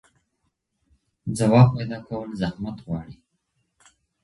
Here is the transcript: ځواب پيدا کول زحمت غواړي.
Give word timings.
ځواب 1.37 1.67
پيدا 1.75 1.97
کول 2.07 2.29
زحمت 2.41 2.77
غواړي. 2.85 3.15